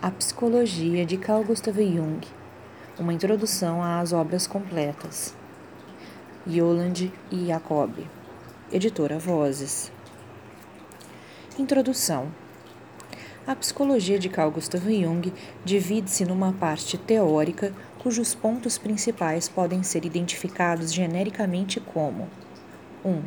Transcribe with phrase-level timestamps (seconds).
[0.00, 2.20] A Psicologia de Carl Gustav Jung.
[3.00, 5.34] Uma introdução às obras completas.
[6.48, 8.06] Yolande e Jacob.
[8.70, 9.90] Editora Vozes.
[11.58, 12.28] Introdução.
[13.44, 15.32] A psicologia de Carl Gustav Jung
[15.64, 22.28] divide-se numa parte teórica, cujos pontos principais podem ser identificados genericamente como:
[23.04, 23.10] 1.
[23.10, 23.22] Um,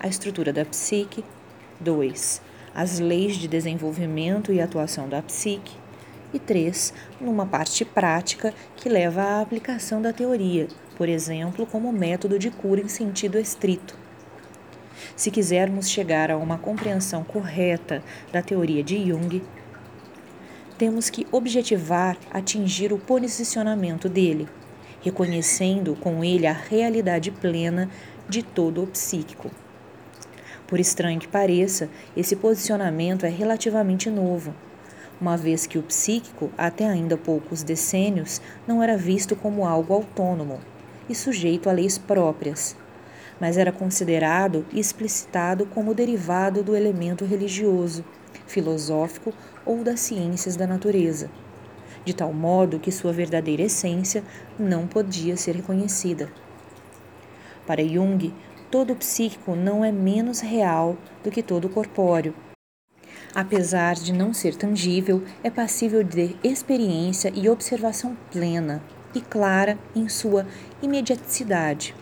[0.00, 1.24] a estrutura da psique,
[1.78, 2.42] 2.
[2.74, 5.85] As leis de desenvolvimento e atuação da psique,
[6.32, 12.38] e três, numa parte prática que leva à aplicação da teoria, por exemplo, como método
[12.38, 13.96] de cura em sentido estrito.
[15.14, 19.42] Se quisermos chegar a uma compreensão correta da teoria de Jung,
[20.76, 24.48] temos que objetivar atingir o posicionamento dele,
[25.00, 27.88] reconhecendo com ele a realidade plena
[28.28, 29.50] de todo o psíquico.
[30.66, 34.52] Por estranho que pareça, esse posicionamento é relativamente novo
[35.20, 40.60] uma vez que o psíquico, até ainda poucos decênios, não era visto como algo autônomo
[41.08, 42.76] e sujeito a leis próprias,
[43.40, 48.04] mas era considerado e explicitado como derivado do elemento religioso,
[48.46, 49.32] filosófico
[49.64, 51.30] ou das ciências da natureza,
[52.04, 54.22] de tal modo que sua verdadeira essência
[54.58, 56.30] não podia ser reconhecida.
[57.66, 58.32] Para Jung,
[58.70, 62.34] todo psíquico não é menos real do que todo corpóreo
[63.36, 68.82] apesar de não ser tangível, é passível de experiência e observação plena
[69.14, 70.46] e clara em sua
[70.80, 71.94] imediaticidade.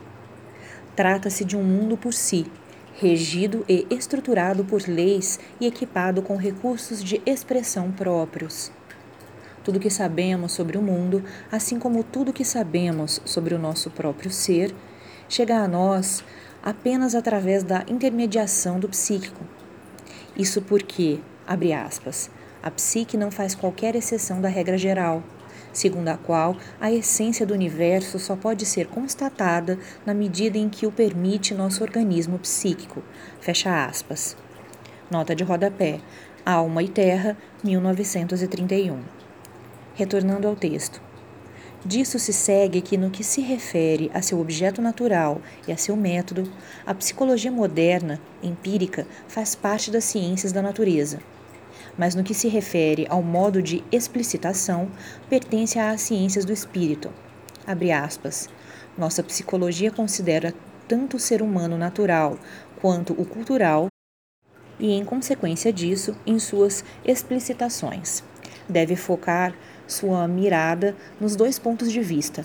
[0.94, 2.46] Trata-se de um mundo por si,
[2.94, 8.70] regido e estruturado por leis e equipado com recursos de expressão próprios.
[9.64, 14.30] Tudo que sabemos sobre o mundo, assim como tudo que sabemos sobre o nosso próprio
[14.30, 14.72] ser,
[15.28, 16.22] chega a nós
[16.62, 19.44] apenas através da intermediação do psíquico
[20.36, 22.30] isso porque, abre aspas,
[22.62, 25.22] a psique não faz qualquer exceção da regra geral,
[25.72, 30.86] segundo a qual a essência do universo só pode ser constatada na medida em que
[30.86, 33.02] o permite nosso organismo psíquico.
[33.40, 34.36] Fecha aspas.
[35.10, 36.00] Nota de rodapé.
[36.44, 39.00] Alma e Terra, 1931.
[39.94, 41.00] Retornando ao texto.
[41.84, 45.94] Disso se segue que, no que se refere a seu objeto natural e a seu
[45.94, 46.50] método,
[46.86, 51.20] a psicologia moderna, empírica, faz parte das ciências da natureza.
[51.98, 54.90] Mas no que se refere ao modo de explicitação,
[55.28, 57.12] pertence às ciências do espírito.
[58.02, 58.48] Aspas,
[58.96, 60.54] Nossa psicologia considera
[60.88, 62.38] tanto o ser humano natural
[62.80, 63.88] quanto o cultural
[64.80, 68.24] e, em consequência disso, em suas explicitações.
[68.68, 69.54] Deve focar
[69.86, 72.44] sua mirada nos dois pontos de vista,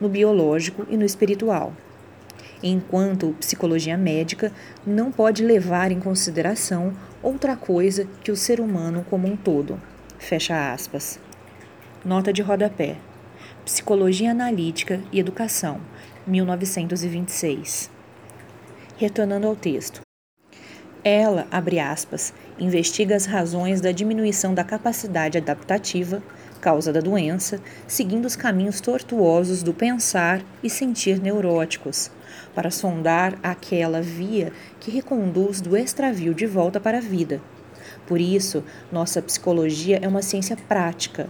[0.00, 1.72] no biológico e no espiritual.
[2.62, 4.52] Enquanto psicologia médica
[4.86, 6.92] não pode levar em consideração
[7.22, 9.80] outra coisa que o ser humano como um todo.
[10.18, 11.18] Fecha aspas.
[12.04, 12.96] Nota de rodapé.
[13.64, 15.80] Psicologia Analítica e Educação,
[16.26, 17.90] 1926.
[18.96, 20.00] Retornando ao texto.
[21.02, 26.22] Ela, abre aspas, investiga as razões da diminuição da capacidade adaptativa
[26.60, 32.10] causa da doença, seguindo os caminhos tortuosos do pensar e sentir neuróticos,
[32.54, 37.40] para sondar aquela via que reconduz do extravio de volta para a vida.
[38.06, 38.62] Por isso,
[38.92, 41.28] nossa psicologia é uma ciência prática.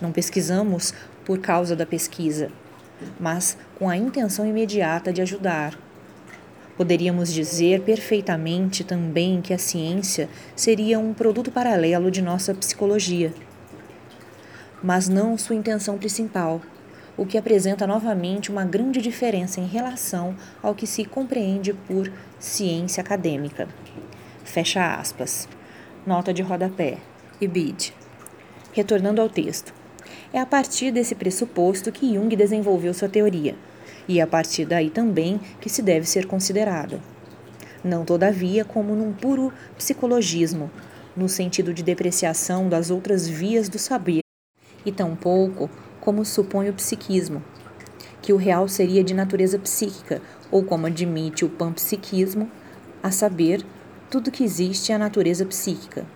[0.00, 0.94] Não pesquisamos
[1.24, 2.50] por causa da pesquisa,
[3.20, 5.78] mas com a intenção imediata de ajudar.
[6.76, 13.32] Poderíamos dizer perfeitamente também que a ciência seria um produto paralelo de nossa psicologia
[14.84, 16.60] mas não sua intenção principal,
[17.16, 23.00] o que apresenta novamente uma grande diferença em relação ao que se compreende por ciência
[23.00, 23.66] acadêmica.
[24.44, 25.48] Fecha aspas.
[26.06, 26.98] Nota de rodapé.
[27.40, 27.94] Ibid.
[28.72, 29.72] Retornando ao texto.
[30.34, 33.56] É a partir desse pressuposto que Jung desenvolveu sua teoria,
[34.06, 37.00] e é a partir daí também que se deve ser considerado.
[37.82, 40.70] Não, todavia, como num puro psicologismo,
[41.16, 44.23] no sentido de depreciação das outras vias do saber
[44.84, 45.70] e tampouco
[46.00, 47.42] como supõe o psiquismo,
[48.20, 50.20] que o real seria de natureza psíquica,
[50.50, 52.50] ou como admite o panpsiquismo,
[53.02, 53.64] a saber,
[54.10, 56.06] tudo que existe é a natureza psíquica.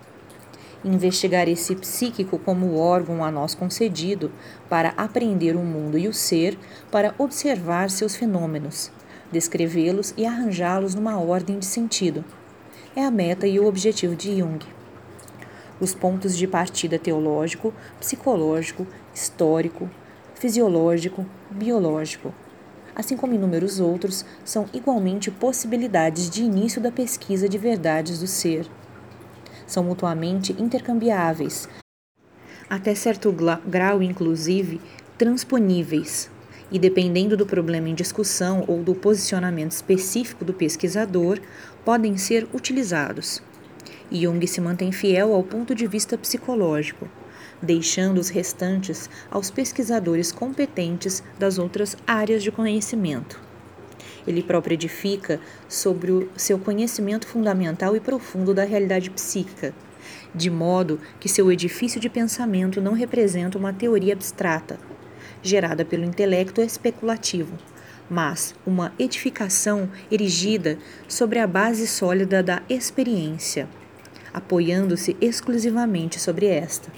[0.83, 4.31] Investigar esse psíquico como órgão a nós concedido
[4.69, 6.57] para apreender o mundo e o ser,
[6.89, 8.91] para observar seus fenômenos,
[9.31, 12.23] descrevê-los e arranjá-los numa ordem de sentido.
[12.95, 14.78] É a meta e o objetivo de Jung
[15.79, 19.89] os pontos de partida teológico, psicológico, histórico,
[20.35, 22.33] fisiológico, biológico,
[22.95, 28.67] assim como inúmeros outros, são igualmente possibilidades de início da pesquisa de verdades do ser.
[29.65, 31.69] São mutuamente intercambiáveis,
[32.69, 33.35] até certo
[33.65, 34.79] grau, inclusive,
[35.17, 36.29] transponíveis,
[36.71, 41.39] e dependendo do problema em discussão ou do posicionamento específico do pesquisador,
[41.83, 43.41] podem ser utilizados.
[44.11, 47.07] Jung se mantém fiel ao ponto de vista psicológico,
[47.61, 53.39] deixando os restantes aos pesquisadores competentes das outras áreas de conhecimento.
[54.25, 59.73] Ele próprio edifica sobre o seu conhecimento fundamental e profundo da realidade psíquica,
[60.33, 64.79] de modo que seu edifício de pensamento não representa uma teoria abstrata,
[65.41, 67.57] gerada pelo intelecto especulativo,
[68.09, 70.77] mas uma edificação erigida
[71.07, 73.67] sobre a base sólida da experiência,
[74.33, 76.91] apoiando-se exclusivamente sobre esta.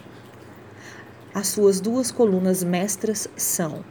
[1.34, 3.84] As suas duas colunas mestras são: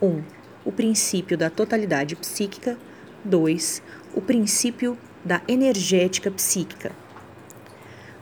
[0.00, 0.06] 1.
[0.06, 0.22] Um,
[0.64, 2.76] o princípio da totalidade psíquica,
[3.24, 3.82] 2.
[4.14, 6.92] O princípio da energética psíquica.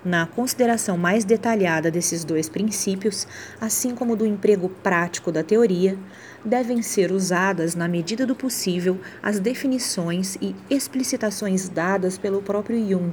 [0.04, 3.24] Na consideração mais detalhada desses dois princípios,
[3.60, 5.96] assim como do emprego prático da teoria,
[6.44, 13.12] devem ser usadas, na medida do possível, as definições e explicitações dadas pelo próprio Jung,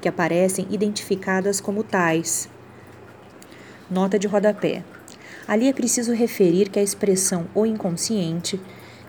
[0.00, 2.48] que aparecem identificadas como tais.
[3.90, 4.84] Nota de rodapé.
[5.46, 8.60] Ali é preciso referir que a expressão o inconsciente,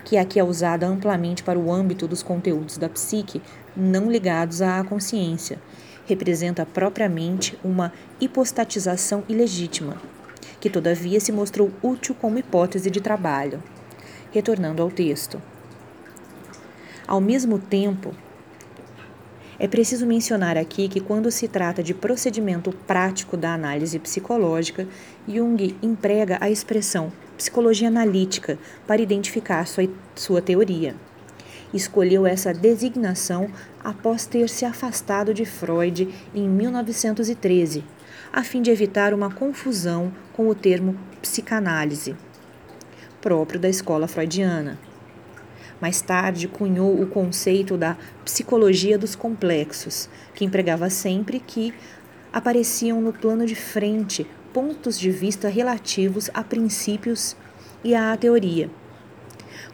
[0.04, 3.42] que aqui é usada amplamente para o âmbito dos conteúdos da psique
[3.76, 5.58] não ligados à consciência,
[6.06, 9.96] representa propriamente uma hipostatização ilegítima,
[10.60, 13.62] que todavia se mostrou útil como hipótese de trabalho.
[14.32, 15.42] Retornando ao texto.
[17.06, 18.14] Ao mesmo tempo,
[19.62, 24.88] é preciso mencionar aqui que, quando se trata de procedimento prático da análise psicológica,
[25.28, 29.86] Jung emprega a expressão psicologia analítica para identificar sua,
[30.16, 30.96] sua teoria.
[31.74, 33.50] Escolheu essa designação
[33.84, 37.84] após ter se afastado de Freud em 1913,
[38.32, 42.16] a fim de evitar uma confusão com o termo psicanálise,
[43.20, 44.89] próprio da escola freudiana.
[45.80, 51.72] Mais tarde, cunhou o conceito da psicologia dos complexos, que empregava sempre que
[52.32, 57.36] apareciam no plano de frente pontos de vista relativos a princípios
[57.82, 58.70] e à teoria.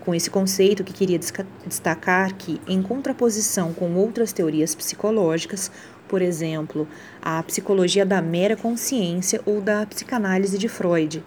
[0.00, 5.70] Com esse conceito que queria destacar que, em contraposição com outras teorias psicológicas,
[6.06, 6.86] por exemplo,
[7.20, 11.24] a psicologia da mera consciência ou da psicanálise de Freud,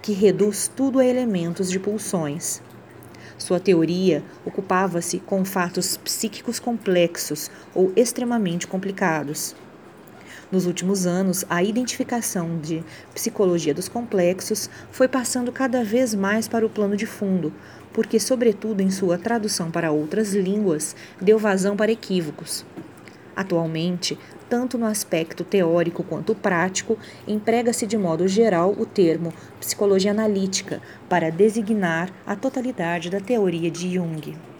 [0.00, 2.62] que reduz tudo a elementos de pulsões.
[3.38, 9.54] Sua teoria ocupava-se com fatos psíquicos complexos ou extremamente complicados.
[10.50, 16.64] Nos últimos anos, a identificação de psicologia dos complexos foi passando cada vez mais para
[16.64, 17.52] o plano de fundo,
[17.92, 22.64] porque, sobretudo em sua tradução para outras línguas, deu vazão para equívocos.
[23.34, 30.80] Atualmente, tanto no aspecto teórico quanto prático, emprega-se de modo geral o termo psicologia analítica
[31.08, 34.55] para designar a totalidade da teoria de Jung.